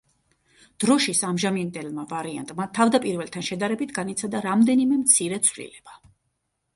[0.83, 5.99] დროშის ამჟამინდელმა ვარიანტმა, თავდაპირველთან შედარებით განიცადა რამდენიმე მცირე ცვლილება.